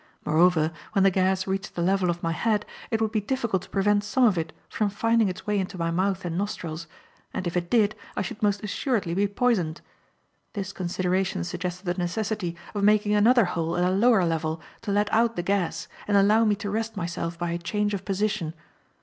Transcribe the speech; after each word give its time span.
Moreover, 0.25 0.71
when 0.93 1.03
the 1.03 1.11
gas 1.11 1.45
reached 1.45 1.75
the 1.75 1.81
level 1.83 2.09
of 2.09 2.23
my 2.23 2.31
head, 2.31 2.65
it 2.89 2.99
would 2.99 3.11
be 3.11 3.21
difficult 3.21 3.61
to 3.61 3.69
prevent 3.69 4.03
some 4.03 4.23
of 4.23 4.35
it 4.35 4.51
from 4.67 4.89
finding 4.89 5.29
its 5.29 5.45
way 5.45 5.59
into 5.59 5.77
my 5.77 5.91
mouth 5.91 6.25
and 6.25 6.35
nostrils; 6.35 6.87
and 7.35 7.45
if 7.45 7.55
it 7.55 7.69
did, 7.69 7.93
I 8.17 8.23
should 8.23 8.41
most 8.41 8.63
assuredly 8.63 9.13
be 9.13 9.27
poisoned. 9.27 9.81
This 10.53 10.73
consideration 10.73 11.43
suggested 11.43 11.85
the 11.85 11.93
necessity 11.93 12.57
of 12.73 12.83
making 12.83 13.13
another 13.13 13.45
hole 13.45 13.77
at 13.77 13.83
a 13.87 13.91
lower 13.93 14.25
level 14.25 14.59
to 14.81 14.91
let 14.91 15.13
out 15.13 15.35
the 15.35 15.43
gas 15.43 15.87
and 16.07 16.17
allow 16.17 16.45
me 16.45 16.55
to 16.55 16.71
rest 16.71 16.97
myself 16.97 17.37
by 17.37 17.51
a 17.51 17.59
change 17.59 17.93
of 17.93 18.03
position. 18.03 18.55